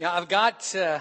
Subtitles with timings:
[0.00, 1.00] Now, I've got uh,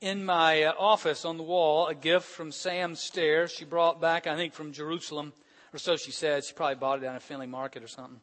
[0.00, 3.46] in my uh, office on the wall a gift from Sam Stair.
[3.46, 5.32] She brought back, I think, from Jerusalem,
[5.72, 6.44] or so she said.
[6.44, 8.18] She probably bought it down at Findlay Market or something.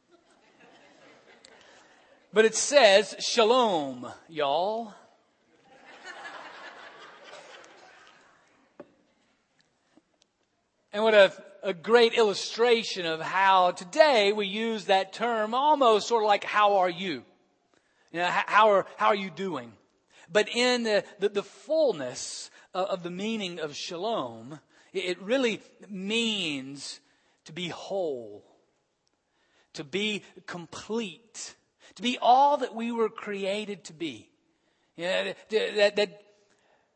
[2.34, 4.94] But it says, Shalom, y'all.
[10.91, 11.31] And what a,
[11.63, 16.80] a great illustration of how today we use that term almost sort of like, how
[16.80, 17.23] are you?
[18.13, 19.73] You know, how are, how are you doing?
[20.31, 24.59] But in the, the, the fullness of, of, the meaning of shalom,
[24.94, 26.99] it really means
[27.45, 28.45] to be whole,
[29.73, 31.55] to be complete,
[31.95, 34.30] to be all that we were created to be.
[34.95, 36.21] You know, that, that,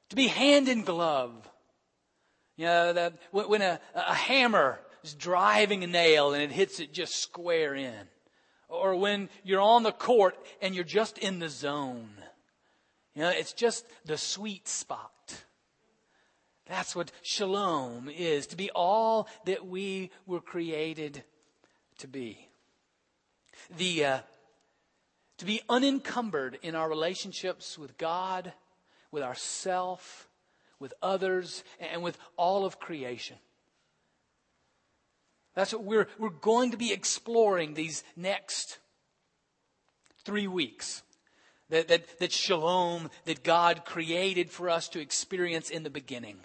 [0.10, 1.50] to be hand in glove.
[2.58, 6.94] You know, that when a, a hammer is driving a nail and it hits it
[6.94, 8.08] just square in
[8.68, 12.10] or when you're on the court and you're just in the zone.
[13.16, 15.12] You know, it's just the sweet spot.
[16.68, 21.24] That's what shalom is, to be all that we were created
[22.00, 22.50] to be.
[23.78, 24.20] The, uh,
[25.38, 28.54] to be unencumbered in our relationships with God,
[29.12, 30.28] with ourself,
[30.80, 33.38] with others, and with all of creation.
[35.58, 38.78] That's what we're, we're going to be exploring these next
[40.24, 41.02] three weeks.
[41.72, 46.38] That, that, that shalom that God created for us to experience in the beginning.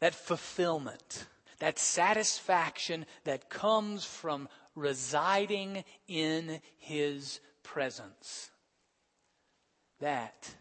[0.00, 1.24] That fulfillment,
[1.60, 8.50] that satisfaction that comes from residing in His presence.
[9.98, 10.54] That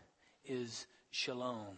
[0.46, 1.78] is shalom.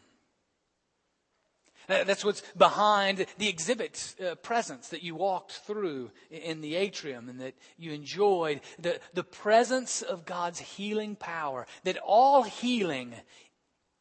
[1.89, 7.41] That's what's behind the exhibit uh, presence that you walked through in the atrium and
[7.41, 8.61] that you enjoyed.
[8.77, 13.15] The, the presence of God's healing power, that all healing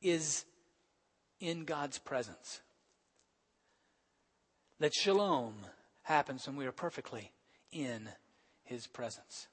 [0.03, 0.45] is
[1.41, 2.61] in God's presence.
[4.81, 5.55] That shalom
[6.03, 7.33] happens when we are perfectly
[7.73, 8.11] in
[8.65, 9.49] His presence.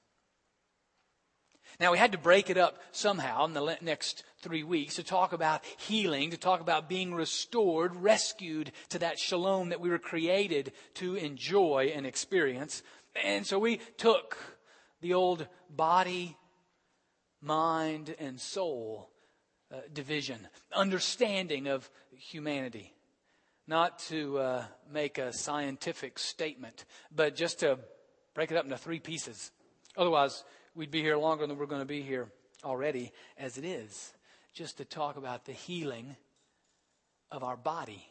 [1.78, 5.34] Now, we had to break it up somehow in the next three weeks to talk
[5.34, 10.72] about healing, to talk about being restored, rescued to that shalom that we were created
[10.94, 12.82] to enjoy and experience.
[13.22, 14.38] And so we took
[15.02, 16.36] the old body,
[17.42, 19.10] mind, and soul
[19.70, 22.94] uh, division, understanding of humanity.
[23.68, 27.80] Not to uh, make a scientific statement, but just to
[28.32, 29.50] break it up into three pieces.
[29.96, 30.44] Otherwise,
[30.76, 32.28] we'd be here longer than we're going to be here
[32.62, 34.12] already as it is,
[34.52, 36.16] just to talk about the healing
[37.30, 38.06] of our body.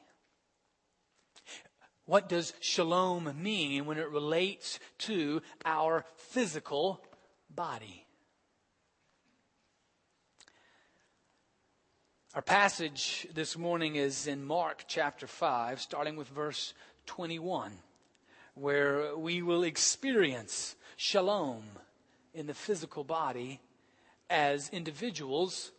[2.05, 7.01] What does shalom mean when it relates to our physical
[7.49, 8.05] body?
[12.33, 16.73] Our passage this morning is in Mark chapter 5, starting with verse
[17.05, 17.71] 21,
[18.55, 21.63] where we will experience shalom
[22.35, 23.61] in the physical body
[24.29, 25.71] as individuals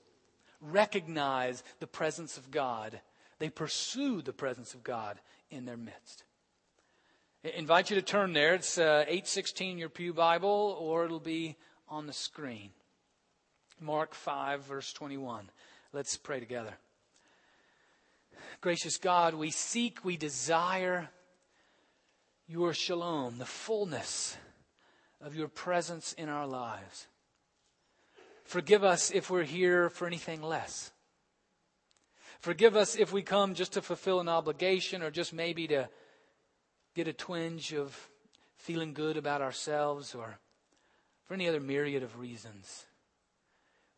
[0.61, 3.01] recognize the presence of God.
[3.39, 6.25] They pursue the presence of God in their midst.
[7.45, 8.55] I invite you to turn there.
[8.55, 11.57] It's uh, 816 your Pew Bible, or it'll be
[11.89, 12.71] on the screen.
[13.81, 15.51] Mark 5, verse 21.
[15.93, 16.75] Let's pray together.
[18.63, 21.11] Gracious God, we seek, we desire
[22.49, 24.37] your shalom, the fullness
[25.27, 27.09] of your presence in our lives.
[28.45, 30.93] Forgive us if we're here for anything less.
[32.39, 35.89] Forgive us if we come just to fulfill an obligation or just maybe to
[36.95, 38.09] get a twinge of
[38.57, 40.39] feeling good about ourselves or
[41.25, 42.87] for any other myriad of reasons.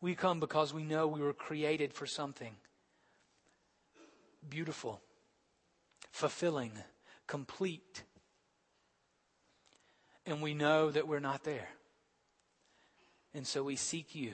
[0.01, 2.55] We come because we know we were created for something
[4.49, 4.99] beautiful,
[6.11, 6.71] fulfilling,
[7.27, 8.01] complete,
[10.29, 11.69] and we know that we're not there.
[13.33, 14.33] And so we seek you.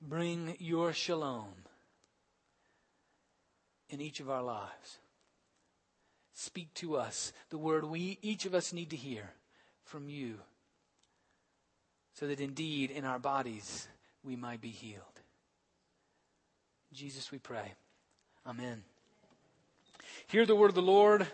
[0.00, 1.54] Bring your shalom
[3.88, 4.98] in each of our lives.
[6.34, 9.30] Speak to us the word we each of us need to hear
[9.84, 10.34] from you
[12.14, 13.88] so that indeed in our bodies
[14.24, 15.02] we might be healed.
[16.92, 17.74] Jesus, we pray.
[18.46, 18.82] Amen.
[20.26, 21.26] Hear the word of the Lord.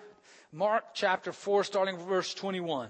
[0.53, 2.89] Mark chapter 4, starting verse 21.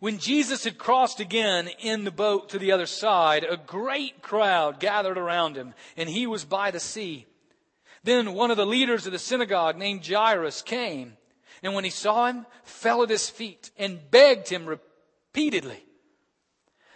[0.00, 4.80] When Jesus had crossed again in the boat to the other side, a great crowd
[4.80, 7.26] gathered around him, and he was by the sea.
[8.04, 11.18] Then one of the leaders of the synagogue named Jairus came,
[11.62, 15.84] and when he saw him, fell at his feet and begged him repeatedly,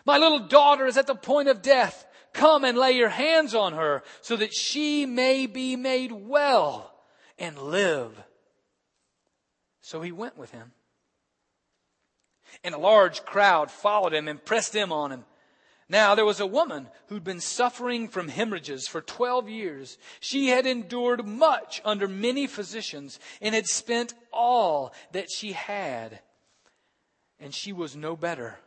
[0.07, 2.07] My little daughter is at the point of death.
[2.33, 6.95] Come and lay your hands on her so that she may be made well
[7.39, 8.17] and live.
[9.83, 10.73] So he went with him.
[12.65, 15.25] And a large crowd followed him and pressed in on him.
[15.89, 19.99] Now there was a woman who'd been suffering from hemorrhages for 12 years.
[20.21, 26.21] She had endured much under many physicians and had spent all that she had.
[27.39, 28.59] And she was no better,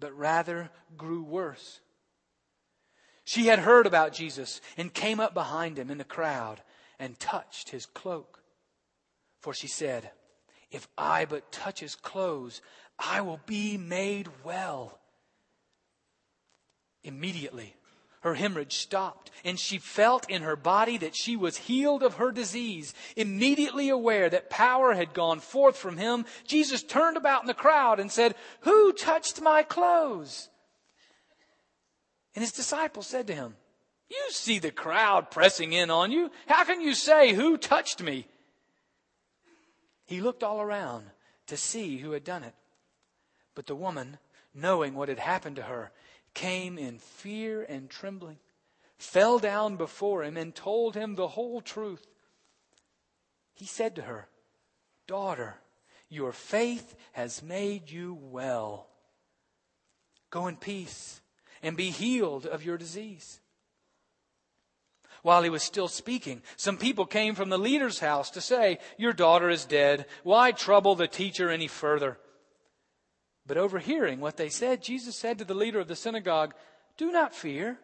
[0.00, 1.80] but rather grew worse.
[3.24, 6.60] She had heard about Jesus and came up behind him in the crowd
[6.98, 8.42] and touched his cloak.
[9.38, 10.10] For she said,
[10.70, 12.60] If I but touch his clothes,
[12.98, 14.98] I will be made well.
[17.02, 17.74] Immediately,
[18.20, 22.30] her hemorrhage stopped, and she felt in her body that she was healed of her
[22.30, 22.92] disease.
[23.16, 27.98] Immediately aware that power had gone forth from him, Jesus turned about in the crowd
[27.98, 30.50] and said, Who touched my clothes?
[32.34, 33.56] And his disciples said to him,
[34.10, 36.30] You see the crowd pressing in on you.
[36.46, 38.26] How can you say, Who touched me?
[40.10, 41.08] He looked all around
[41.46, 42.56] to see who had done it.
[43.54, 44.18] But the woman,
[44.52, 45.92] knowing what had happened to her,
[46.34, 48.38] came in fear and trembling,
[48.98, 52.04] fell down before him, and told him the whole truth.
[53.54, 54.26] He said to her,
[55.06, 55.54] Daughter,
[56.08, 58.88] your faith has made you well.
[60.30, 61.20] Go in peace
[61.62, 63.39] and be healed of your disease.
[65.22, 69.12] While he was still speaking, some people came from the leader's house to say, Your
[69.12, 70.06] daughter is dead.
[70.22, 72.18] Why trouble the teacher any further?
[73.46, 76.54] But overhearing what they said, Jesus said to the leader of the synagogue,
[76.96, 77.78] Do not fear,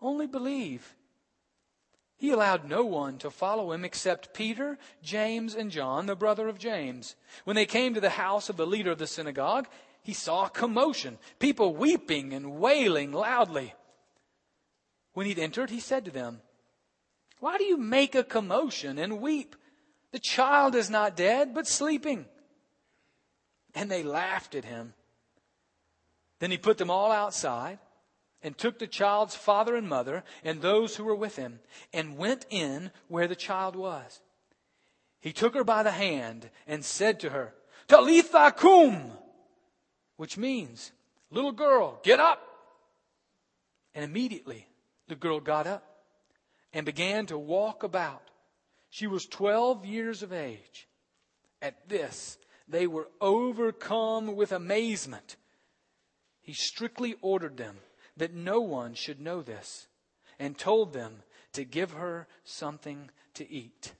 [0.00, 0.94] only believe.
[2.16, 6.58] He allowed no one to follow him except Peter, James, and John, the brother of
[6.58, 7.16] James.
[7.44, 9.68] When they came to the house of the leader of the synagogue,
[10.02, 13.74] he saw a commotion, people weeping and wailing loudly.
[15.14, 16.42] When he'd entered, he said to them,
[17.40, 19.56] Why do you make a commotion and weep?
[20.12, 22.26] The child is not dead, but sleeping.
[23.74, 24.94] And they laughed at him.
[26.38, 27.78] Then he put them all outside
[28.42, 31.60] and took the child's father and mother and those who were with him
[31.92, 34.20] and went in where the child was.
[35.20, 37.54] He took her by the hand and said to her,
[37.88, 39.12] Talitha cum,
[40.16, 40.92] which means,
[41.30, 42.42] little girl, get up.
[43.94, 44.66] And immediately
[45.08, 45.89] the girl got up
[46.72, 48.22] and began to walk about.
[48.90, 50.88] She was 12 years of age.
[51.62, 52.38] At this,
[52.68, 55.36] they were overcome with amazement
[56.50, 57.76] he strictly ordered them
[58.16, 59.86] that no one should know this
[60.38, 61.22] and told them
[61.52, 63.92] to give her something to eat.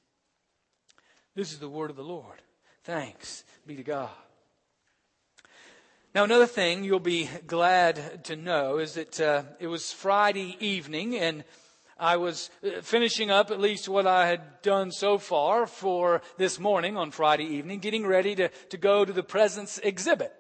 [1.37, 2.43] This is the word of the Lord.
[2.83, 4.11] Thanks be to God.
[6.13, 11.17] Now, another thing you'll be glad to know is that uh, it was Friday evening,
[11.17, 11.45] and
[12.01, 16.59] I was uh, finishing up at least what I had done so far for this
[16.59, 20.33] morning on Friday evening, getting ready to, to go to the Presence exhibit.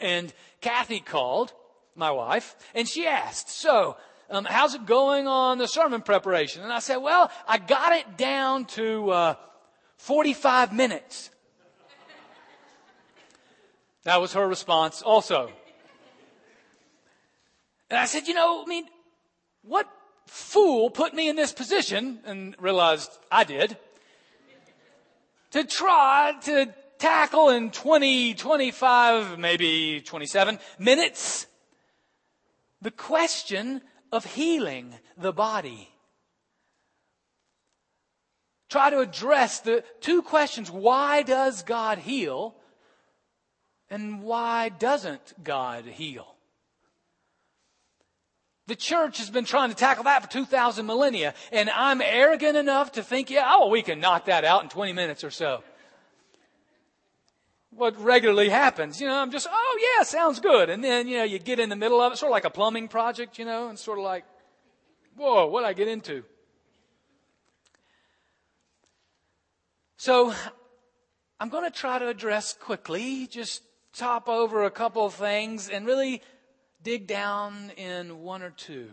[0.00, 1.52] And Kathy called,
[1.94, 3.96] my wife, and she asked, so,
[4.28, 6.62] um, how's it going on the sermon preparation?
[6.62, 9.34] And I said, well, I got it down to, uh,
[9.98, 11.30] 45 minutes.
[14.02, 15.50] That was her response also.
[17.88, 18.84] And I said, you know, I mean,
[19.62, 19.88] what
[20.26, 22.20] fool put me in this position?
[22.24, 23.76] And realized I did.
[25.52, 31.46] To try to tackle in 20, 25, maybe 27 minutes
[32.82, 33.80] the question
[34.12, 35.88] of healing the body.
[38.68, 40.70] Try to address the two questions.
[40.70, 42.56] Why does God heal?
[43.88, 46.35] And why doesn't God heal?
[48.66, 52.92] The church has been trying to tackle that for 2,000 millennia, and I'm arrogant enough
[52.92, 55.62] to think, yeah, oh, we can knock that out in 20 minutes or so
[57.76, 59.00] what regularly happens.
[59.00, 60.70] You know, I'm just, oh yeah, sounds good.
[60.70, 62.50] And then, you know, you get in the middle of it, sort of like a
[62.50, 64.24] plumbing project, you know, and sort of like,
[65.16, 66.24] whoa, what did I get into?
[69.98, 70.32] So
[71.38, 75.86] I'm going to try to address quickly, just top over a couple of things and
[75.86, 76.22] really
[76.86, 78.88] dig down in one or two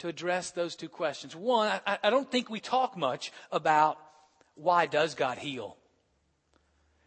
[0.00, 1.36] to address those two questions.
[1.36, 3.96] One, I, I don't think we talk much about
[4.56, 5.76] why does God heal?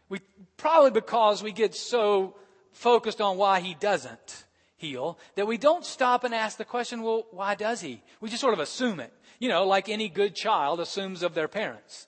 [0.08, 0.20] We,
[0.56, 2.34] probably because we get so
[2.72, 4.46] focused on why he doesn't
[4.78, 8.02] heal that we don't stop and ask the question, well, why does he?
[8.22, 9.12] We just sort of assume it.
[9.38, 12.06] You know, like any good child assumes of their parents.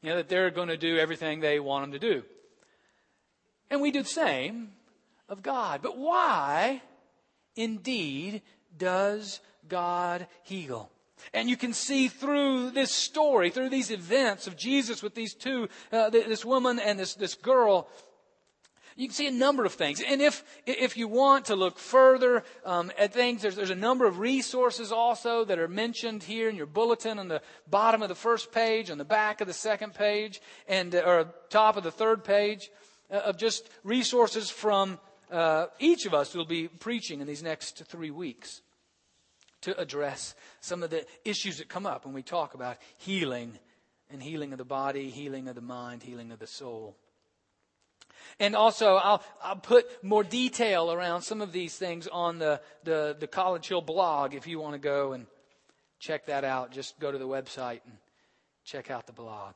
[0.00, 2.22] You know, that they're going to do everything they want them to do.
[3.68, 4.70] And we do the same
[5.28, 5.82] of God.
[5.82, 6.80] But why
[7.56, 8.42] indeed
[8.76, 10.90] does God heal.
[11.32, 15.68] And you can see through this story, through these events of Jesus with these two,
[15.90, 17.88] uh, this woman and this, this girl,
[18.96, 20.00] you can see a number of things.
[20.00, 24.06] And if, if you want to look further um, at things, there's, there's a number
[24.06, 28.14] of resources also that are mentioned here in your bulletin on the bottom of the
[28.14, 31.90] first page, on the back of the second page, and, uh, or top of the
[31.90, 32.70] third page,
[33.10, 34.98] uh, of just resources from
[35.34, 38.62] uh, each of us will be preaching in these next three weeks
[39.62, 43.58] to address some of the issues that come up when we talk about healing
[44.10, 46.96] and healing of the body, healing of the mind, healing of the soul.
[48.38, 53.16] And also, I'll, I'll put more detail around some of these things on the, the,
[53.18, 55.26] the College Hill blog if you want to go and
[55.98, 56.70] check that out.
[56.70, 57.96] Just go to the website and
[58.64, 59.54] check out the blog.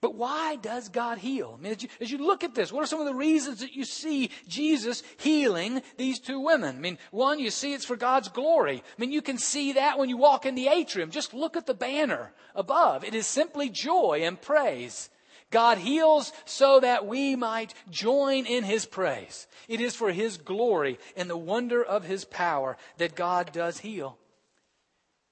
[0.00, 1.56] But why does God heal?
[1.58, 3.60] I mean, as you, as you, look at this, what are some of the reasons
[3.60, 6.76] that you see Jesus healing these two women?
[6.76, 8.78] I mean, one, you see it's for God's glory.
[8.78, 11.10] I mean, you can see that when you walk in the atrium.
[11.10, 13.04] Just look at the banner above.
[13.04, 15.10] It is simply joy and praise.
[15.50, 19.48] God heals so that we might join in His praise.
[19.68, 24.16] It is for His glory and the wonder of His power that God does heal.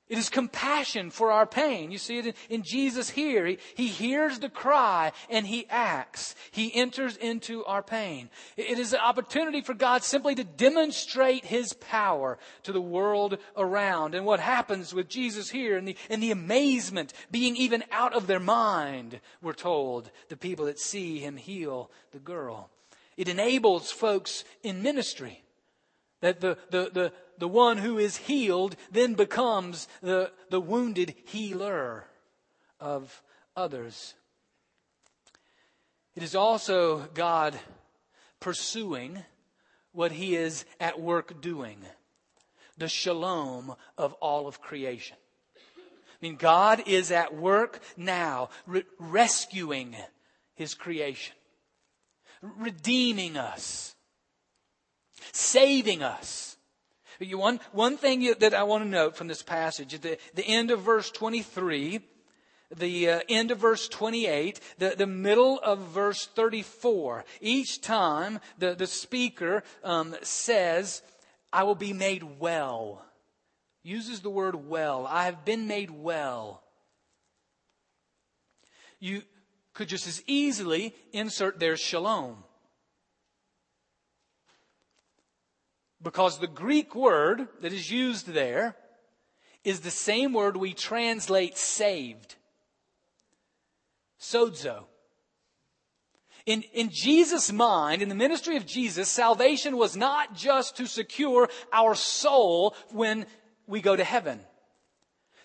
[0.08, 1.90] It is compassion for our pain.
[1.90, 3.44] You see it in, in Jesus here.
[3.44, 6.34] He, he, hears the cry and he acts.
[6.50, 8.30] He enters into our pain.
[8.56, 13.36] It, it is an opportunity for God simply to demonstrate his power to the world
[13.56, 14.14] around.
[14.14, 18.26] And what happens with Jesus here and the, and the amazement being even out of
[18.26, 22.70] their mind, we're told, the people that see him heal the girl.
[23.18, 25.42] It enables folks in ministry
[26.20, 32.04] that the, the, the, the one who is healed then becomes the, the wounded healer
[32.80, 33.22] of
[33.56, 34.14] others.
[36.14, 37.58] It is also God
[38.40, 39.22] pursuing
[39.92, 41.78] what he is at work doing
[42.76, 45.16] the shalom of all of creation.
[45.66, 49.96] I mean, God is at work now, re- rescuing
[50.54, 51.34] his creation,
[52.40, 53.94] redeeming us,
[55.32, 56.48] saving us
[57.20, 60.70] one, one thing that I want to note from this passage at the, the end
[60.70, 62.00] of verse 23,
[62.76, 67.24] the uh, end of verse 28, the, the middle of verse 34.
[67.40, 71.02] Each time the, the speaker um, says,
[71.52, 73.04] I will be made well.
[73.82, 75.06] Uses the word well.
[75.06, 76.62] I have been made well.
[79.00, 79.22] You
[79.72, 82.44] could just as easily insert there shalom.
[86.02, 88.76] Because the Greek word that is used there
[89.64, 92.36] is the same word we translate saved.
[94.20, 94.84] Sozo.
[96.46, 101.50] In, in Jesus' mind, in the ministry of Jesus, salvation was not just to secure
[101.72, 103.26] our soul when
[103.66, 104.40] we go to heaven.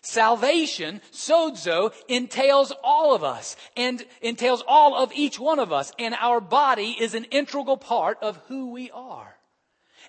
[0.01, 5.91] Salvation, sozo, entails all of us and entails all of each one of us.
[5.97, 9.35] And our body is an integral part of who we are.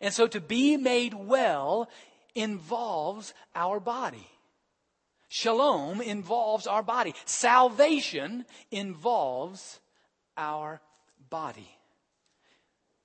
[0.01, 1.89] And so to be made well
[2.35, 4.29] involves our body.
[5.29, 7.15] Shalom involves our body.
[7.25, 9.81] Salvation involves
[10.37, 10.81] our
[11.29, 11.69] body.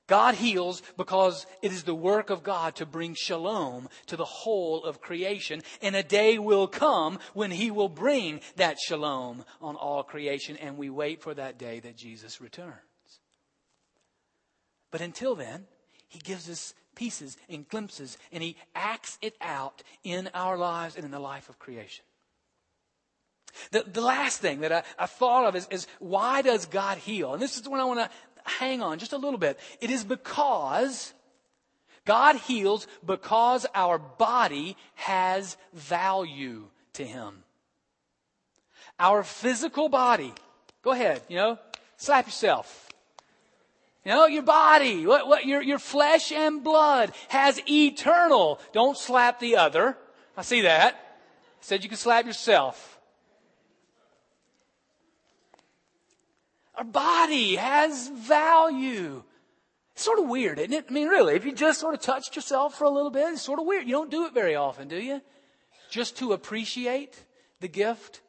[0.10, 4.84] God heals because it is the work of God to bring shalom to the whole
[4.84, 5.62] of creation.
[5.84, 10.58] And a day will come when He will bring that shalom on all creation.
[10.58, 12.74] And we wait for that day that Jesus returns.
[14.90, 15.66] But until then,
[16.10, 21.06] He gives us pieces and glimpses, and He acts it out in our lives and
[21.06, 22.04] in the life of creation.
[23.72, 27.34] The, the last thing that I, I thought of is, is why does God heal?
[27.34, 28.10] And this is what I want to
[28.44, 29.60] hang on just a little bit.
[29.82, 31.14] It is because
[32.06, 37.44] God heals because our body has value to Him.
[39.00, 40.34] Our physical body,
[40.84, 41.60] go ahead, you know,
[41.98, 42.89] slap yourself.
[44.10, 48.60] Know, your body, what, what, your, your flesh and blood has eternal.
[48.74, 49.96] Don't slap the other.
[50.36, 50.96] I see that.
[50.96, 53.00] I said you can slap yourself.
[56.74, 59.22] Our body has value.
[59.94, 60.86] It's sort of weird, isn't it?
[60.90, 63.44] I mean, really, if you just sort of touched yourself for a little bit, it's
[63.44, 63.86] sort of weird.
[63.86, 65.22] You don't do it very often, do you?
[65.92, 67.24] Just to appreciate
[67.60, 68.22] the gift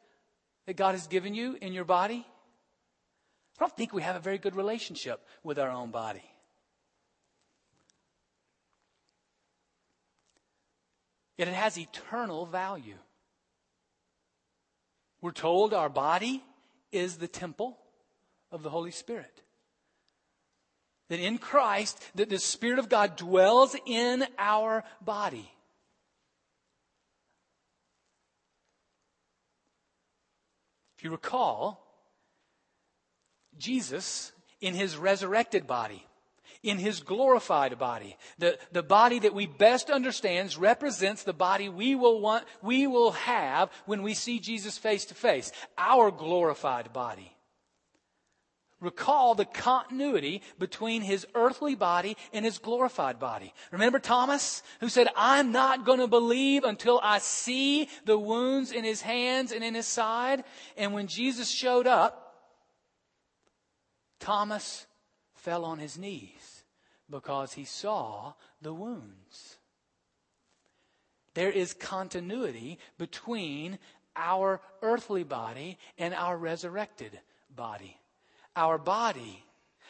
[0.67, 2.27] that God has given you in your body.
[3.61, 6.23] I don't think we have a very good relationship with our own body.
[11.37, 12.97] Yet it has eternal value.
[15.21, 16.43] We're told our body
[16.91, 17.77] is the temple
[18.51, 19.43] of the Holy Spirit.
[21.09, 25.51] that in Christ, that the Spirit of God dwells in our body.
[30.97, 31.90] If you recall,
[33.61, 36.05] Jesus, in his resurrected body,
[36.63, 38.17] in his glorified body.
[38.39, 43.11] The, the body that we best understands represents the body we will want, we will
[43.11, 45.51] have when we see Jesus face to face.
[45.77, 47.31] Our glorified body.
[48.81, 53.53] Recall the continuity between his earthly body and his glorified body.
[53.71, 58.83] Remember Thomas who said, I'm not going to believe until I see the wounds in
[58.83, 60.43] his hands and in his side.
[60.77, 62.20] And when Jesus showed up,
[64.21, 64.85] Thomas
[65.33, 66.63] fell on his knees
[67.09, 69.57] because he saw the wounds.
[71.33, 73.79] There is continuity between
[74.15, 77.19] our earthly body and our resurrected
[77.53, 77.97] body.
[78.55, 79.43] Our body,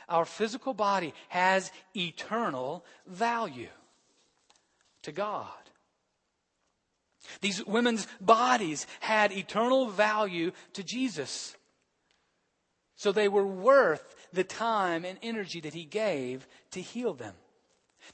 [0.08, 3.70] our physical body, has eternal value
[5.04, 5.48] to God.
[7.42, 11.56] These women's bodies had eternal value to Jesus.
[12.96, 17.36] So they were worth the time and energy that he gave to heal them.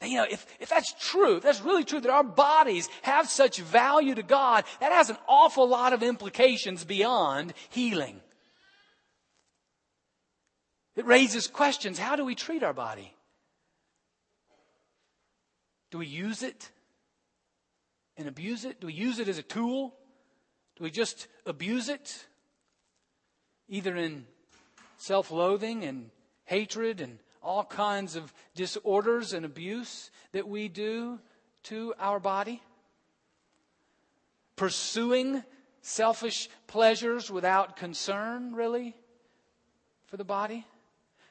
[0.02, 3.30] Now, you know, if, if that's true, if that's really true that our bodies have
[3.30, 8.22] such value to God, that has an awful lot of implications beyond healing.
[10.96, 12.00] It raises questions.
[12.00, 13.14] How do we treat our body?
[15.92, 16.70] Do we use it
[18.18, 18.82] and abuse it?
[18.82, 19.96] Do we use it as a tool?
[20.76, 22.26] Do we just abuse it?
[23.70, 24.26] Either in
[24.98, 26.10] self loathing and
[26.46, 31.20] hatred and all kinds of disorders and abuse that we do
[31.64, 32.62] to our body?
[34.56, 35.44] Pursuing
[35.82, 38.96] selfish pleasures without concern, really,
[40.08, 40.66] for the body?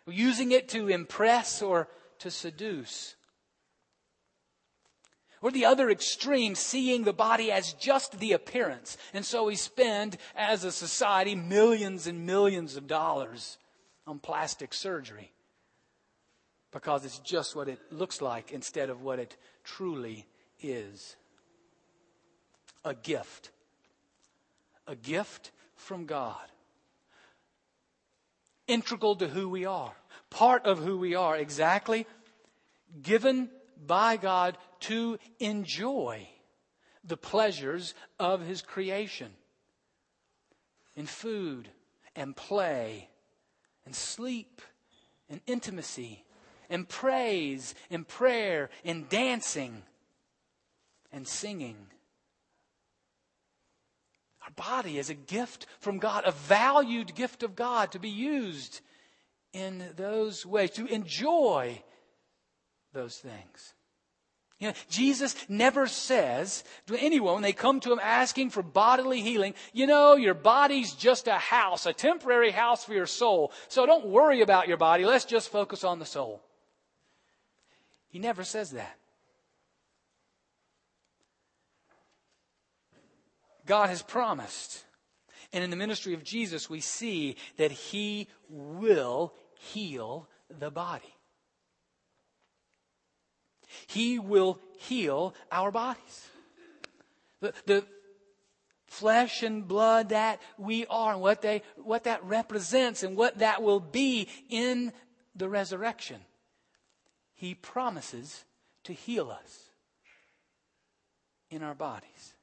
[0.07, 1.89] Using it to impress or
[2.21, 3.16] to seduce.
[5.43, 8.97] Or the other extreme, seeing the body as just the appearance.
[9.13, 13.59] And so we spend, as a society, millions and millions of dollars
[14.07, 15.33] on plastic surgery
[16.73, 20.27] because it's just what it looks like instead of what it truly
[20.61, 21.17] is
[22.85, 23.51] a gift.
[24.87, 26.47] A gift from God.
[28.69, 29.93] Integral to who we are,
[30.31, 32.07] part of who we are, exactly
[33.03, 33.51] given
[33.85, 36.29] by God to enjoy
[37.05, 39.33] the pleasures of His creation
[40.95, 41.69] in food
[42.15, 43.09] and play
[43.85, 44.63] and sleep
[45.29, 46.25] and intimacy
[46.69, 49.83] and praise and prayer and dancing
[51.13, 51.77] and singing.
[54.43, 58.81] Our body is a gift from God, a valued gift of God to be used
[59.53, 61.83] in those ways, to enjoy
[62.97, 63.75] those things.
[64.59, 69.21] You know, Jesus never says to anyone when they come to him asking for bodily
[69.21, 73.53] healing, you know, your body's just a house, a temporary house for your soul.
[73.69, 75.05] So don't worry about your body.
[75.05, 76.43] Let's just focus on the soul.
[78.09, 78.97] He never says that.
[83.67, 84.85] God has promised.
[85.53, 91.16] And in the ministry of Jesus, we see that he will heal the body.
[93.87, 96.29] He will heal our bodies.
[97.41, 97.85] The, the
[98.87, 103.63] flesh and blood that we are and what, they, what that represents and what that
[103.63, 104.93] will be in
[105.35, 106.21] the resurrection.
[107.35, 108.45] He promises
[108.85, 109.71] to heal us
[111.51, 112.35] in our bodies.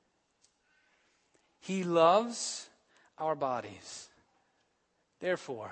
[1.60, 2.70] He loves
[3.18, 4.10] our bodies.
[5.20, 5.72] Therefore,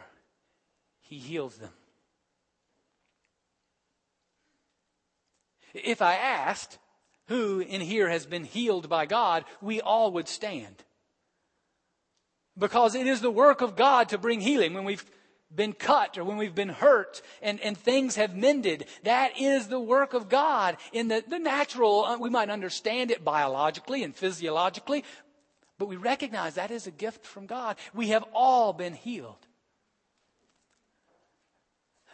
[1.02, 1.74] He heals them.
[5.74, 6.78] If I asked
[7.28, 10.84] who in here has been healed by God, we all would stand.
[12.58, 15.06] Because it is the work of God to bring healing when we've
[15.54, 18.86] been cut or when we've been hurt and, and things have mended.
[19.04, 20.78] That is the work of God.
[20.94, 25.04] In the, the natural, uh, we might understand it biologically and physiologically,
[25.78, 27.78] but we recognize that is a gift from God.
[27.94, 29.48] We have all been healed.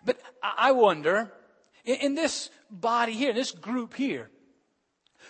[0.05, 1.31] But I wonder,
[1.85, 4.30] in, in this body here, this group here,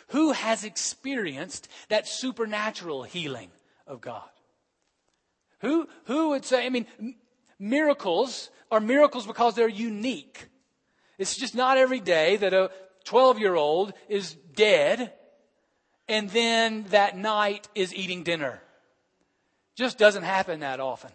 [0.10, 3.52] who has experienced that supernatural healing
[3.86, 4.30] of God?
[5.62, 6.86] Who, who would say, I mean,
[7.60, 10.48] miracles are miracles because they're unique.
[11.18, 12.72] It's just not every day that a
[13.06, 15.14] 12 year old is dead
[16.08, 18.62] and then that night is eating dinner.
[19.76, 21.12] Just doesn't happen that often.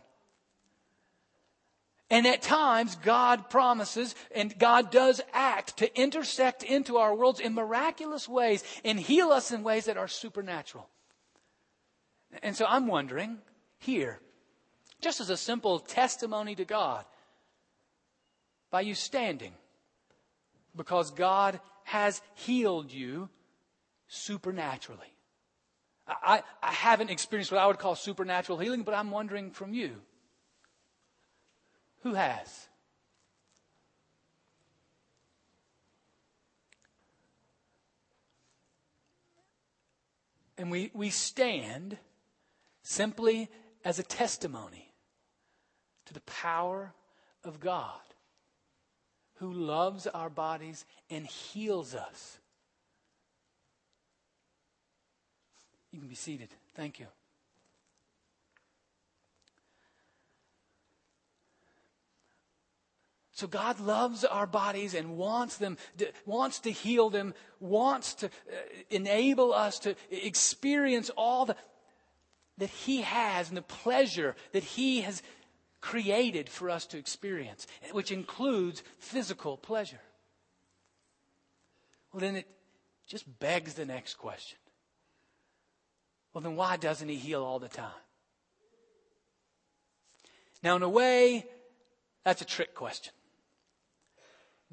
[2.12, 7.54] And at times, God promises and God does act to intersect into our worlds in
[7.54, 10.90] miraculous ways and heal us in ways that are supernatural.
[12.42, 13.38] And so I'm wondering
[13.78, 14.20] here,
[15.00, 17.06] just as a simple testimony to God,
[18.70, 19.54] by you standing,
[20.76, 23.30] because God has healed you
[24.08, 25.14] supernaturally.
[26.06, 30.02] I, I haven't experienced what I would call supernatural healing, but I'm wondering from you
[32.02, 32.68] who has?
[40.58, 41.98] And we, we stand
[42.82, 43.48] simply
[43.84, 44.92] as a testimony
[46.06, 46.92] to the power
[47.42, 48.00] of God
[49.36, 52.38] who loves our bodies and heals us.
[55.90, 56.48] You can be seated.
[56.74, 57.06] Thank you.
[63.42, 65.76] So God loves our bodies and wants them,
[66.26, 68.30] wants to heal them, wants to uh,
[68.88, 71.56] enable us to experience all the,
[72.58, 75.24] that He has and the pleasure that He has
[75.80, 79.98] created for us to experience, which includes physical pleasure.
[82.12, 82.46] Well, then it
[83.08, 84.58] just begs the next question.
[86.32, 87.90] Well, then why doesn't He heal all the time?
[90.62, 91.44] Now, in a way,
[92.22, 93.12] that's a trick question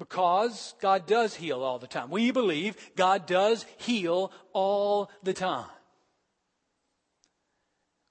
[0.00, 2.08] because God does heal all the time.
[2.08, 5.68] We believe God does heal all the time.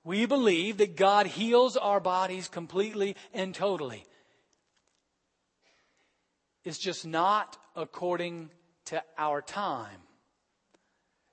[0.03, 4.05] We believe that God heals our bodies completely and totally.
[6.63, 8.51] It's just not according
[8.85, 10.03] to our time,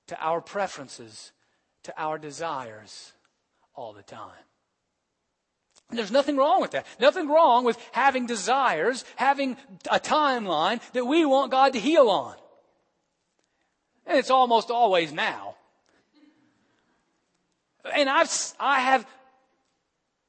[0.06, 1.32] to our preferences,
[1.82, 3.12] to our desires
[3.74, 4.46] all the time.
[5.90, 6.86] There's nothing wrong with that.
[6.98, 9.56] Nothing wrong with having desires, having
[9.90, 12.34] a timeline that we want God to heal on.
[14.06, 15.54] And it's almost always now.
[17.94, 19.06] And I've, I have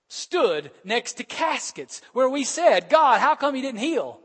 [0.07, 4.19] stood next to caskets where we said, God, how come you didn't heal?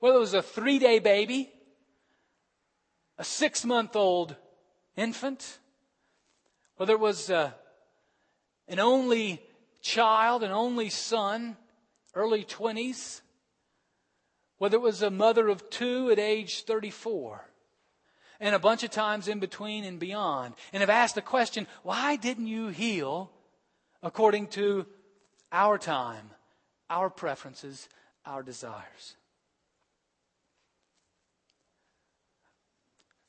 [0.00, 1.50] Whether it was a three day baby,
[3.16, 4.34] a six month old
[4.96, 5.58] infant,
[6.76, 7.52] whether it was uh,
[8.68, 9.40] an only
[9.88, 11.56] child, an only son,
[12.14, 13.22] early 20s,
[14.58, 17.48] whether it was a mother of two at age 34,
[18.38, 22.16] and a bunch of times in between and beyond, and have asked the question, why
[22.16, 23.30] didn't you heal
[24.02, 24.86] according to
[25.50, 26.30] our time,
[26.90, 27.88] our preferences,
[28.26, 29.16] our desires?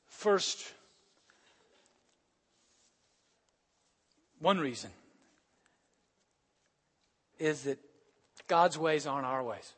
[0.08, 0.74] First,
[4.40, 4.90] one reason
[7.40, 7.78] is that
[8.46, 9.74] God's ways aren't our ways.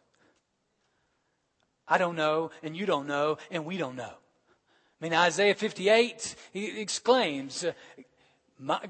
[1.88, 4.04] I don't know, and you don't know, and we don't know.
[4.04, 7.72] I mean, Isaiah 58, he exclaims, uh,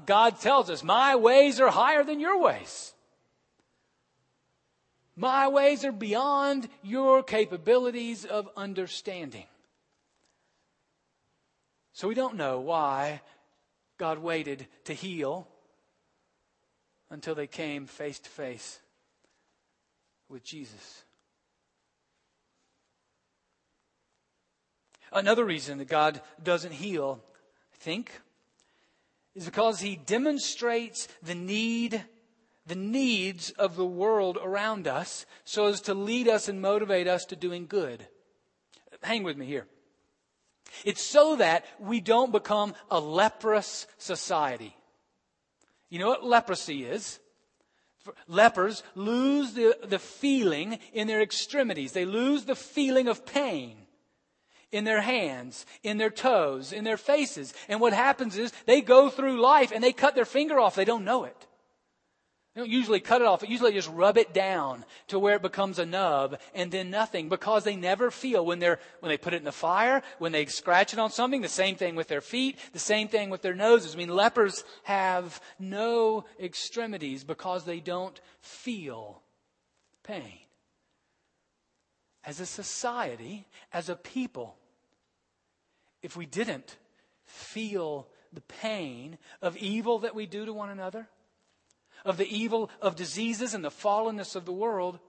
[0.05, 2.93] God tells us, My ways are higher than your ways.
[5.15, 9.45] My ways are beyond your capabilities of understanding.
[11.93, 13.21] So we don't know why
[13.99, 15.47] God waited to heal
[17.13, 18.79] until they came face to face
[20.27, 21.03] with Jesus.
[25.11, 27.23] Another reason that God doesn't heal,
[27.71, 28.11] I think,
[29.35, 32.03] is because he demonstrates the need,
[32.65, 37.25] the needs of the world around us so as to lead us and motivate us
[37.25, 38.07] to doing good.
[39.03, 39.67] Hang with me here.
[40.83, 44.75] It's so that we don't become a leprous society.
[45.93, 47.19] You know what leprosy is?
[48.27, 51.91] Lepers lose the, the feeling in their extremities.
[51.91, 53.77] They lose the feeling of pain
[54.71, 57.53] in their hands, in their toes, in their faces.
[57.69, 60.73] And what happens is they go through life and they cut their finger off.
[60.73, 61.47] They don't know it.
[62.53, 63.39] They don't usually cut it off.
[63.39, 67.27] They usually just rub it down to where it becomes a nub and then nothing
[67.27, 70.45] because they never feel when they're, when they put it in the fire, when they
[70.45, 73.55] scratch it on something, the same thing with their feet, the same thing with their
[73.55, 73.95] noses.
[73.95, 79.23] I mean, lepers have no extremities because they don't feel
[80.03, 80.39] pain.
[82.23, 84.57] As a society, as a people,
[86.03, 86.77] if we didn't
[87.25, 91.07] feel the pain of evil that we do to one another,
[92.05, 94.99] of the evil of diseases and the fallenness of the world,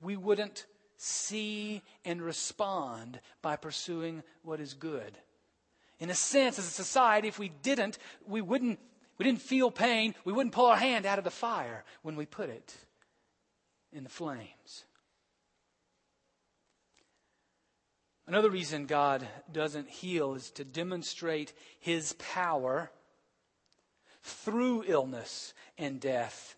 [0.00, 5.18] we wouldn't see and respond by pursuing what is good.
[5.98, 8.78] In a sense, as a society, if we didn't, we wouldn't,
[9.18, 10.14] we didn't feel pain.
[10.24, 12.74] We wouldn't pull our hand out of the fire when we put it
[13.92, 14.84] in the flames.
[18.26, 22.90] Another reason God doesn't heal is to demonstrate his power
[24.22, 26.56] through illness and death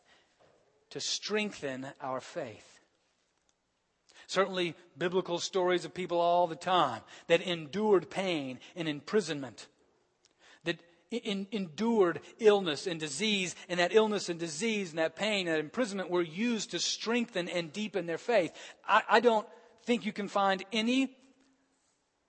[0.90, 2.80] to strengthen our faith.
[4.26, 9.66] Certainly, biblical stories of people all the time that endured pain and imprisonment,
[10.64, 10.78] that
[11.10, 15.60] in, endured illness and disease, and that illness and disease and that pain and that
[15.60, 18.52] imprisonment were used to strengthen and deepen their faith.
[18.88, 19.46] I, I don't
[19.84, 21.16] think you can find any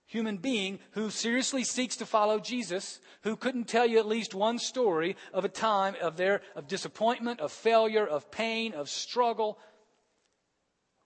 [0.06, 4.58] human being who seriously seeks to follow Jesus, who couldn't tell you at least one
[4.58, 9.58] story of a time of their of disappointment, of failure, of pain, of struggle,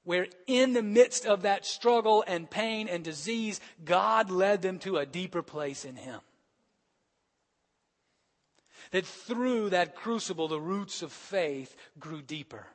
[0.04, 4.98] where in the midst of that struggle and pain and disease, God led them to
[4.98, 6.20] a deeper place in Him.
[8.90, 12.66] That through that crucible, the roots of faith grew deeper.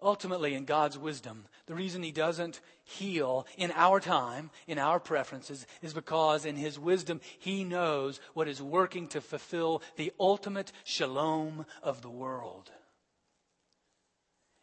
[0.00, 5.66] Ultimately, in God's wisdom, the reason He doesn't heal in our time, in our preferences,
[5.82, 11.66] is because in His wisdom, He knows what is working to fulfill the ultimate shalom
[11.82, 12.70] of the world.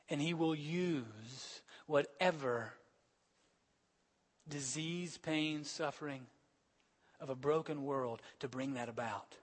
[0.09, 2.71] And He will use whatever
[4.47, 6.27] disease, pain, suffering
[7.19, 9.35] of a broken world to bring that about.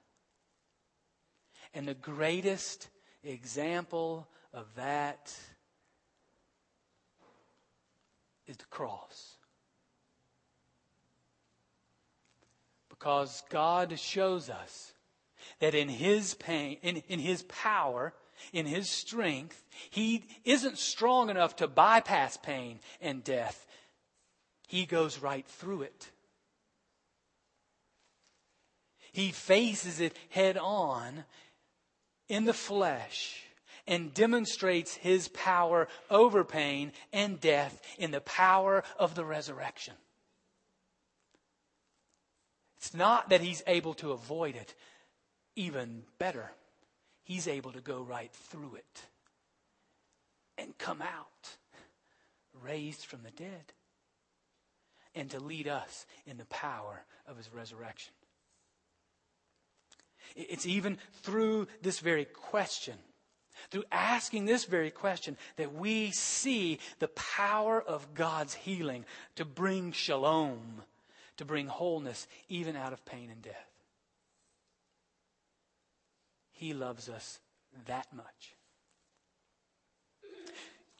[1.75, 2.89] And the greatest
[3.23, 5.35] example of that
[8.47, 9.37] is the cross.
[12.89, 14.93] Because God shows us
[15.61, 18.13] that in His pain, in, in His power,
[18.53, 23.67] in His strength, He isn't strong enough to bypass pain and death.
[24.69, 26.11] He goes right through it.
[29.13, 31.25] He faces it head on
[32.29, 33.45] in the flesh
[33.87, 39.95] and demonstrates his power over pain and death in the power of the resurrection.
[42.79, 44.75] It's not that he's able to avoid it,
[45.57, 46.53] even better,
[47.23, 49.03] he's able to go right through it
[50.59, 51.57] and come out
[52.63, 53.73] raised from the dead
[55.15, 58.13] and to lead us in the power of his resurrection.
[60.35, 62.95] It's even through this very question
[63.71, 69.05] through asking this very question that we see the power of God's healing
[69.37, 70.83] to bring shalom,
[71.37, 73.71] to bring wholeness, even out of pain and death.
[76.53, 77.41] He loves us
[77.87, 78.55] that much.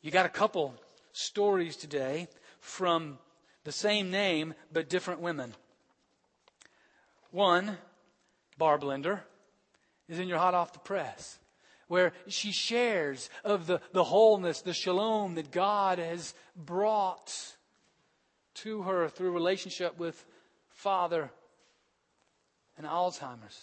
[0.01, 0.75] You got a couple
[1.13, 2.27] stories today
[2.61, 3.19] from
[3.65, 5.55] the same name but different women.
[7.31, 7.79] One,
[8.59, 9.23] Barb Linder,
[10.09, 11.39] is in your hot off the press
[11.93, 17.55] where she shares of the, the wholeness, the shalom that God has brought
[18.55, 20.25] to her through relationship with
[20.71, 21.31] Father
[22.79, 23.61] and Alzheimer's.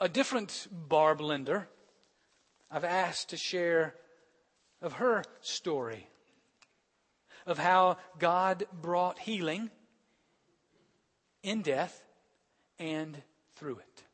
[0.00, 1.66] A different Barb Linder,
[2.70, 3.96] I've asked to share
[4.80, 6.06] of her story
[7.46, 9.70] of how God brought healing
[11.42, 12.00] in death
[12.78, 13.20] and
[13.56, 14.04] through it.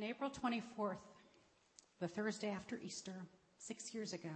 [0.00, 0.96] On April 24th,
[2.00, 3.12] the Thursday after Easter,
[3.58, 4.30] six years ago,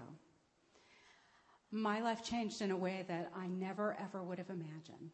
[1.70, 5.12] my life changed in a way that I never ever would have imagined.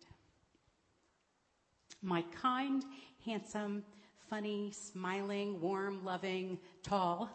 [2.02, 2.84] My kind,
[3.24, 3.84] handsome,
[4.28, 7.30] funny, smiling, warm, loving, tall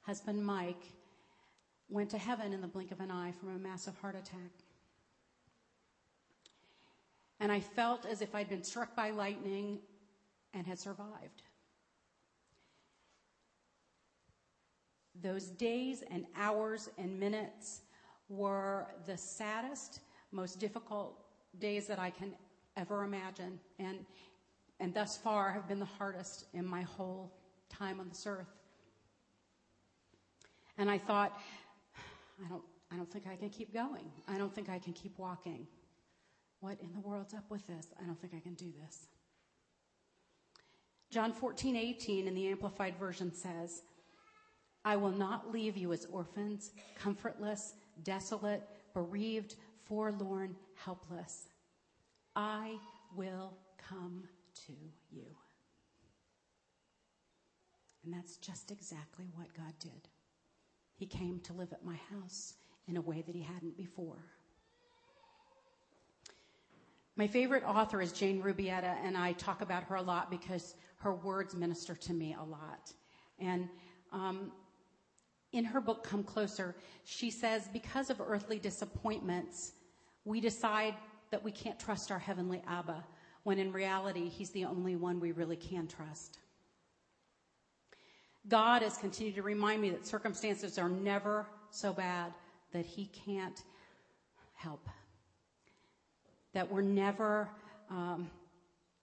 [0.00, 0.82] husband Mike
[1.88, 4.50] went to heaven in the blink of an eye from a massive heart attack.
[7.38, 9.78] And I felt as if I'd been struck by lightning
[10.52, 11.44] and had survived.
[15.22, 17.82] Those days and hours and minutes
[18.28, 20.00] were the saddest,
[20.32, 21.24] most difficult
[21.58, 22.34] days that I can
[22.76, 23.98] ever imagine, and,
[24.78, 27.32] and thus far have been the hardest in my whole
[27.68, 28.48] time on this earth.
[30.78, 31.38] And I thought,
[32.44, 34.10] I don't, I don't think I can keep going.
[34.28, 35.66] I don't think I can keep walking.
[36.60, 37.88] What in the world's up with this?
[38.00, 39.08] I don't think I can do this.
[41.10, 43.82] John 14, 18 in the Amplified Version says,
[44.84, 48.62] I will not leave you as orphans, comfortless, desolate,
[48.94, 51.48] bereaved, forlorn, helpless.
[52.34, 52.76] I
[53.14, 54.24] will come
[54.66, 54.72] to
[55.10, 55.26] you.
[58.04, 60.08] And that's just exactly what God did.
[60.96, 62.54] He came to live at my house
[62.88, 64.24] in a way that he hadn't before.
[67.16, 71.14] My favorite author is Jane Rubietta, and I talk about her a lot because her
[71.14, 72.92] words minister to me a lot.
[73.38, 73.68] And
[74.12, 74.52] um,
[75.52, 79.72] in her book, Come Closer, she says, because of earthly disappointments,
[80.24, 80.94] we decide
[81.30, 83.04] that we can't trust our heavenly Abba,
[83.42, 86.38] when in reality, he's the only one we really can trust.
[88.48, 92.32] God has continued to remind me that circumstances are never so bad
[92.72, 93.62] that he can't
[94.54, 94.88] help
[96.52, 97.48] that we're never,
[97.90, 98.30] um,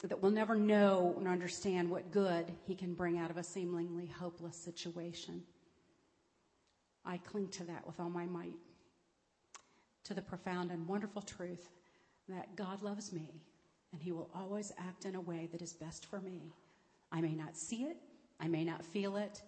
[0.03, 4.07] that we'll never know and understand what good He can bring out of a seemingly
[4.07, 5.43] hopeless situation.
[7.07, 8.57] I cling to that with all my might,
[10.03, 11.69] to the profound and wonderful truth
[12.29, 13.41] that God loves me
[13.93, 16.51] and He will always act in a way that is best for me.
[17.11, 17.97] I may not see it,
[18.39, 19.41] I may not feel it,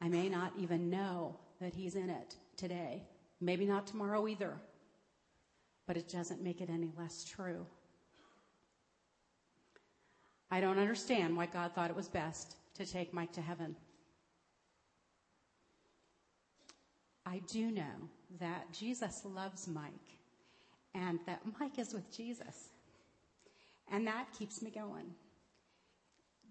[0.00, 3.02] I may not even know that He's in it today,
[3.40, 4.60] maybe not tomorrow either
[5.90, 7.66] but it doesn't make it any less true.
[10.48, 13.74] I don't understand why God thought it was best to take Mike to heaven.
[17.30, 18.08] I do know
[18.40, 20.18] that Jesus loves Mike
[20.94, 22.70] and that Mike is with Jesus.
[23.92, 25.06] And that keeps me going.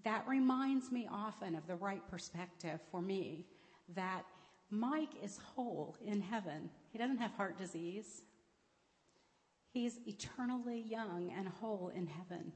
[0.05, 3.45] That reminds me often of the right perspective for me
[3.93, 4.23] that
[4.69, 6.69] Mike is whole in heaven.
[6.91, 8.21] He doesn't have heart disease.
[9.71, 12.53] He's eternally young and whole in heaven.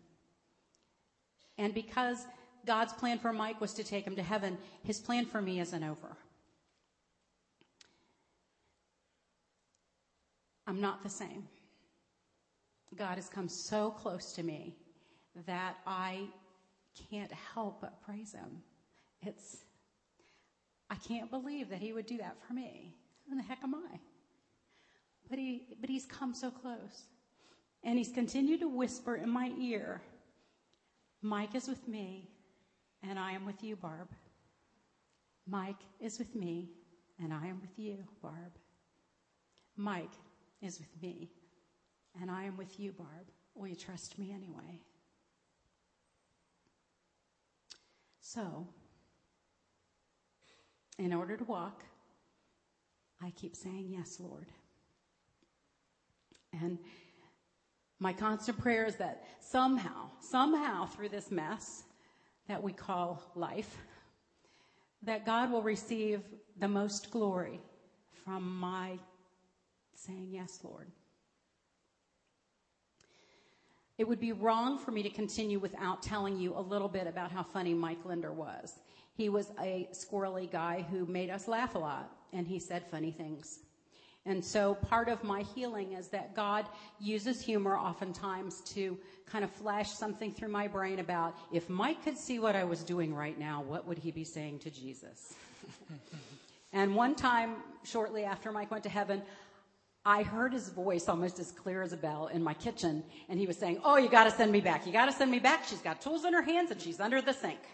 [1.58, 2.26] And because
[2.66, 5.84] God's plan for Mike was to take him to heaven, his plan for me isn't
[5.84, 6.16] over.
[10.68, 11.44] I'm not the same.
[12.96, 14.76] God has come so close to me
[15.48, 16.28] that I
[17.10, 18.62] can't help but praise him.
[19.22, 19.58] It's,
[20.90, 22.96] I can't believe that he would do that for me.
[23.30, 24.00] Who the heck am I?
[25.30, 27.08] But, he, but he's come so close.
[27.84, 30.02] And he's continued to whisper in my ear,
[31.22, 32.30] Mike is with me,
[33.02, 34.10] and I am with you, Barb.
[35.48, 36.70] Mike is with me,
[37.22, 38.54] and I am with you, Barb.
[39.76, 40.12] Mike
[40.64, 41.30] is with me,
[42.20, 43.28] and I am with you, Barb.
[43.54, 44.82] Will you trust me anyway?
[48.22, 48.66] So,
[50.98, 51.84] in order to walk,
[53.22, 54.48] I keep saying, Yes, Lord.
[56.62, 56.78] And
[58.00, 61.84] my constant prayer is that somehow, somehow through this mess
[62.48, 63.78] that we call life,
[65.04, 66.22] that God will receive
[66.58, 67.60] the most glory
[68.24, 68.98] from my
[69.96, 70.92] saying, Yes, Lord.
[73.98, 77.32] It would be wrong for me to continue without telling you a little bit about
[77.32, 78.80] how funny Mike Linder was.
[79.16, 83.12] He was a squirrely guy who made us laugh a lot, and he said funny
[83.12, 83.60] things.
[84.26, 86.66] And so part of my healing is that God
[87.00, 92.18] uses humor oftentimes to kind of flash something through my brain about if Mike could
[92.18, 95.34] see what I was doing right now, what would he be saying to Jesus?
[96.74, 99.22] and one time, shortly after Mike went to heaven,
[100.06, 103.48] I heard his voice almost as clear as a bell in my kitchen, and he
[103.48, 104.86] was saying, Oh, you gotta send me back.
[104.86, 105.64] You gotta send me back.
[105.66, 107.60] She's got tools in her hands and she's under the sink.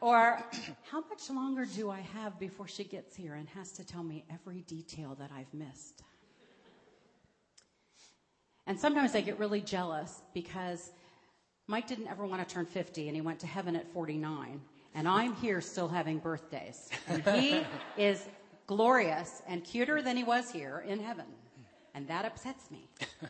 [0.00, 0.44] Or,
[0.90, 4.24] how much longer do I have before she gets here and has to tell me
[4.30, 6.02] every detail that I've missed?
[8.66, 10.90] And sometimes I get really jealous because
[11.66, 14.60] Mike didn't ever want to turn 50 and he went to heaven at 49.
[14.94, 16.90] And I'm here still having birthdays.
[17.08, 17.62] And he
[17.96, 18.26] is
[18.66, 21.26] glorious and cuter than he was here in heaven.
[21.94, 22.88] And that upsets me.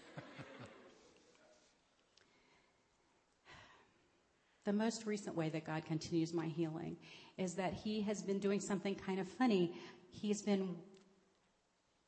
[4.65, 6.97] the most recent way that God continues my healing
[7.39, 9.75] is that He has been doing something kind of funny.
[10.11, 10.75] He's been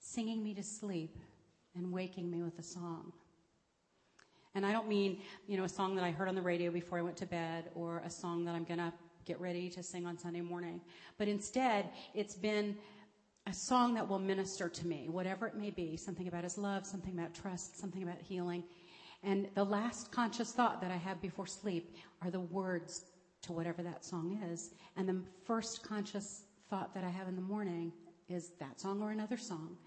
[0.01, 1.17] singing me to sleep
[1.77, 3.13] and waking me with a song.
[4.55, 6.99] And I don't mean, you know, a song that I heard on the radio before
[6.99, 8.93] I went to bed or a song that I'm going to
[9.25, 10.81] get ready to sing on Sunday morning.
[11.19, 12.77] But instead, it's been
[13.49, 16.85] a song that will minister to me, whatever it may be, something about his love,
[16.85, 18.63] something about trust, something about healing.
[19.23, 23.07] And the last conscious thought that I have before sleep are the words
[23.43, 24.75] to whatever that song is.
[24.97, 27.91] And the first conscious thought that I have in the morning
[28.29, 29.79] is that song or another song.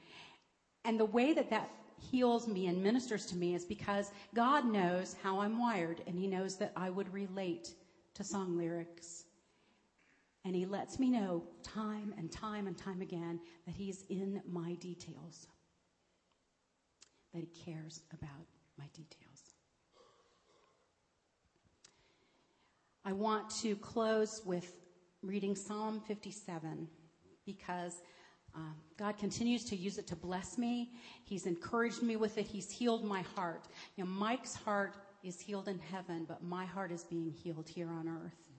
[0.84, 5.16] And the way that that heals me and ministers to me is because God knows
[5.22, 7.76] how I'm wired and He knows that I would relate
[8.16, 9.26] to song lyrics.
[10.44, 14.74] And He lets me know time and time and time again that He's in my
[14.76, 15.48] details,
[17.34, 19.54] that He cares about my details.
[23.04, 24.76] I want to close with
[25.24, 26.88] reading Psalm 57,
[27.46, 28.02] because
[28.54, 30.92] um, God continues to use it to bless me.
[31.24, 32.46] He's encouraged me with it.
[32.46, 33.68] He's healed my heart.
[33.96, 37.90] You know, Mike's heart is healed in heaven, but my heart is being healed here
[37.90, 38.51] on earth.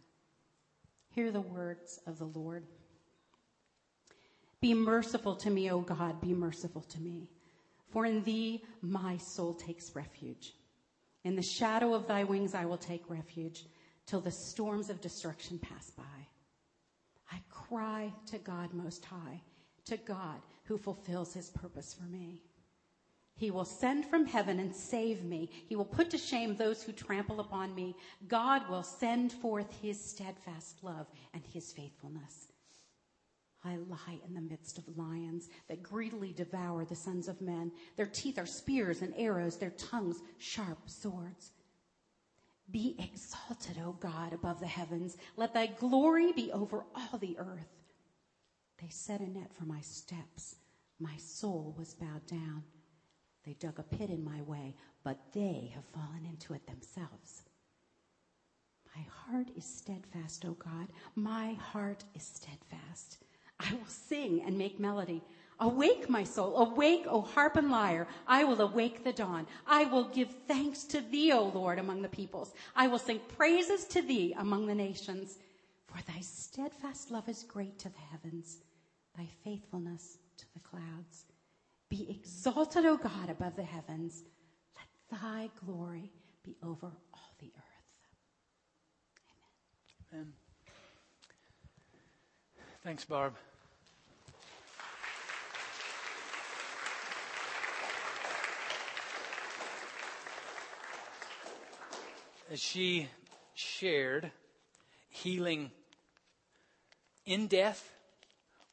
[1.14, 2.64] Hear the words of the Lord.
[4.60, 7.28] Be merciful to me, O God, be merciful to me.
[7.90, 10.54] For in thee my soul takes refuge.
[11.24, 13.64] In the shadow of thy wings I will take refuge
[14.06, 16.26] till the storms of destruction pass by.
[17.30, 19.42] I cry to God Most High,
[19.86, 22.42] to God who fulfills his purpose for me.
[23.34, 25.50] He will send from heaven and save me.
[25.68, 27.96] He will put to shame those who trample upon me.
[28.28, 32.48] God will send forth his steadfast love and his faithfulness.
[33.64, 37.70] I lie in the midst of lions that greedily devour the sons of men.
[37.96, 41.52] Their teeth are spears and arrows, their tongues sharp swords.
[42.70, 45.16] Be exalted, O God, above the heavens.
[45.36, 47.68] Let thy glory be over all the earth.
[48.80, 50.56] They set a net for my steps.
[50.98, 52.64] My soul was bowed down.
[53.44, 57.42] They dug a pit in my way, but they have fallen into it themselves.
[58.94, 60.88] My heart is steadfast, O God.
[61.14, 63.18] My heart is steadfast.
[63.58, 65.22] I will sing and make melody.
[65.60, 66.56] Awake, my soul.
[66.56, 68.06] Awake, O harp and lyre.
[68.26, 69.46] I will awake the dawn.
[69.66, 72.52] I will give thanks to thee, O Lord, among the peoples.
[72.76, 75.38] I will sing praises to thee among the nations.
[75.86, 78.58] For thy steadfast love is great to the heavens,
[79.16, 81.26] thy faithfulness to the clouds.
[81.92, 84.24] Be exalted, O God, above the heavens.
[84.74, 86.10] Let thy glory
[86.42, 87.62] be over all the earth.
[90.10, 90.20] Amen.
[90.22, 90.32] Amen.
[92.82, 93.34] Thanks, Barb.
[102.50, 103.10] As she
[103.52, 104.30] shared
[105.10, 105.70] healing
[107.26, 107.92] in death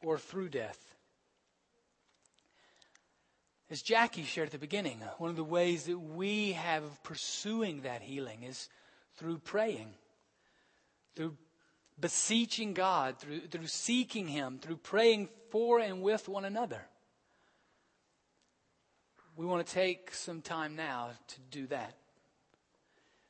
[0.02, 0.89] or through death.
[3.72, 7.82] As Jackie shared at the beginning, one of the ways that we have of pursuing
[7.82, 8.68] that healing is
[9.16, 9.94] through praying,
[11.16, 11.38] through
[12.00, 16.82] beseeching God, through, through seeking Him, through praying for and with one another.
[19.36, 21.94] We want to take some time now to do that.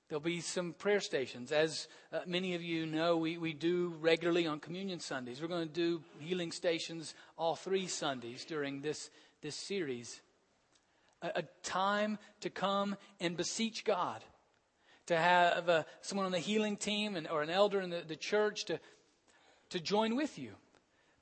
[0.08, 1.52] There'll be some prayer stations.
[1.52, 5.42] As uh, many of you know, we, we do regularly on Communion Sundays.
[5.42, 9.12] We're going to do healing stations all three Sundays during this,
[9.42, 10.22] this series
[11.22, 14.24] a, a time to come and beseech God,
[15.08, 18.16] to have a, someone on the healing team and, or an elder in the, the
[18.16, 18.80] church to,
[19.70, 20.52] to join with you.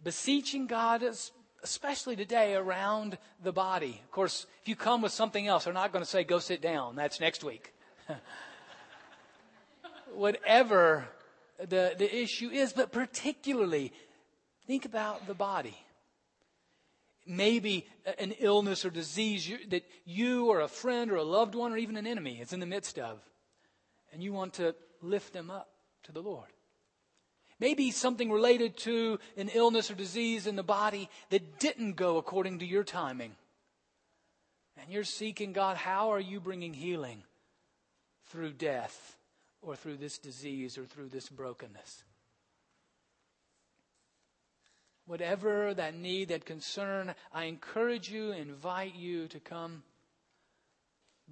[0.04, 1.04] Beseeching God,
[1.64, 4.02] especially today, around the body.
[4.04, 6.62] Of course, if you come with something else, they're not going to say, go sit
[6.62, 6.95] down.
[6.95, 7.74] That's next week.
[10.14, 11.08] Whatever
[11.58, 13.91] the, the issue is, but particularly,
[14.68, 15.76] think about the body
[17.28, 17.88] maybe
[18.19, 21.97] an illness or disease that you or a friend or a loved one or even
[21.97, 23.19] an enemy is in the midst of.
[24.11, 25.69] And you want to lift them up
[26.03, 26.47] to the Lord.
[27.59, 32.59] Maybe something related to an illness or disease in the body that didn't go according
[32.59, 33.36] to your timing.
[34.80, 37.23] And you're seeking God, how are you bringing healing
[38.28, 39.17] through death
[39.61, 42.03] or through this disease or through this brokenness?
[45.08, 49.84] Whatever that need, that concern, I encourage you, invite you to come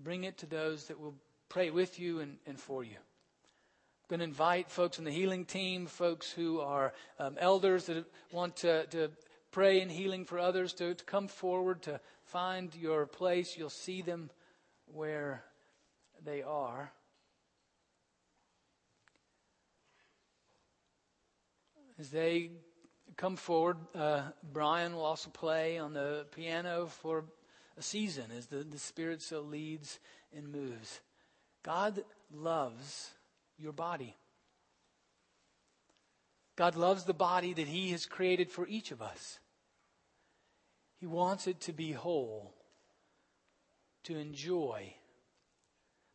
[0.03, 1.15] bring it to those that will
[1.49, 2.95] pray with you and, and for you.
[2.95, 8.05] I'm going to invite folks in the healing team, folks who are um, elders that
[8.31, 9.11] want to, to
[9.51, 13.57] pray in healing for others, to, to come forward to find your place.
[13.57, 14.29] You'll see them
[14.85, 15.43] where
[16.23, 16.91] they are.
[21.97, 22.51] As they
[23.17, 23.77] come forward.
[23.93, 27.25] Uh, Brian will also play on the piano for
[27.77, 29.99] a season as the, the Spirit so leads
[30.35, 31.01] and moves.
[31.63, 32.03] God
[32.33, 33.11] loves
[33.57, 34.15] your body.
[36.55, 39.39] God loves the body that He has created for each of us.
[40.99, 42.53] He wants it to be whole,
[44.03, 44.93] to enjoy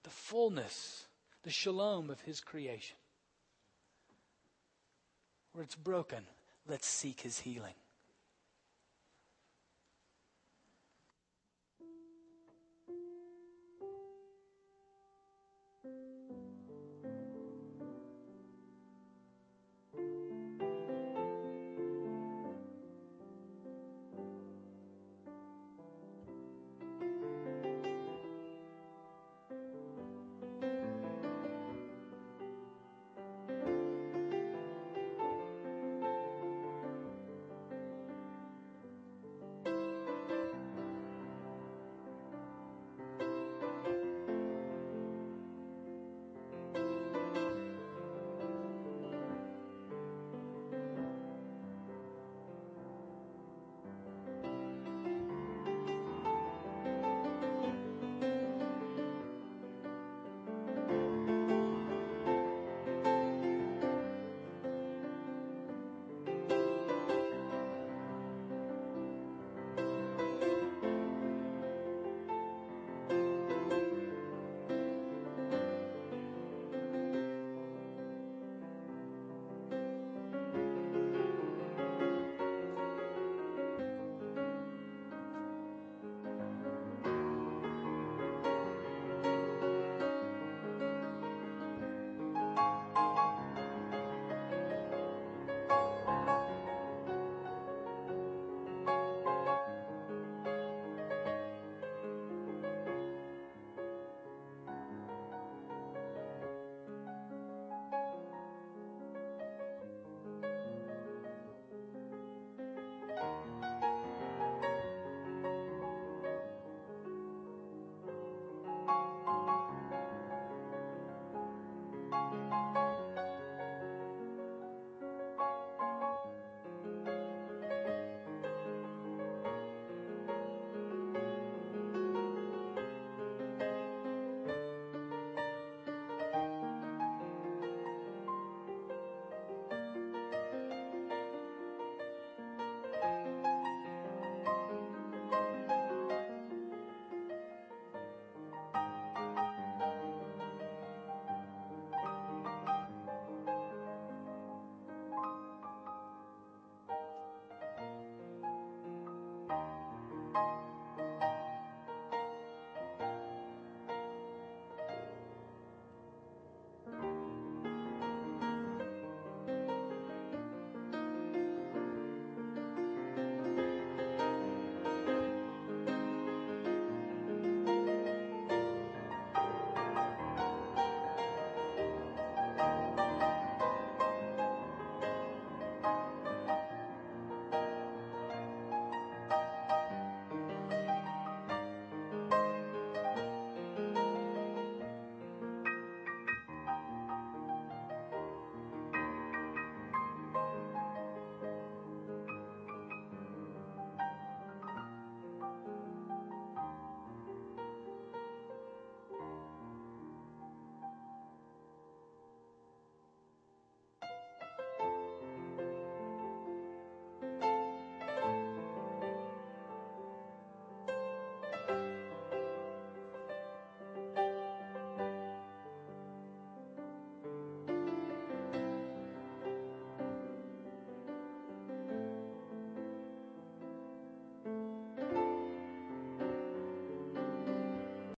[0.02, 1.06] the fullness,
[1.42, 2.96] the shalom of His creation.
[5.52, 6.24] Where it's broken,
[6.70, 7.79] Let's seek his healing.